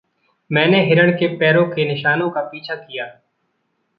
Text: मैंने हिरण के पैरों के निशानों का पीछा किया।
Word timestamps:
मैंने 0.51 0.79
हिरण 0.85 1.11
के 1.11 1.27
पैरों 1.37 1.65
के 1.65 1.85
निशानों 1.85 2.29
का 2.29 2.41
पीछा 2.41 2.75
किया। 2.75 3.05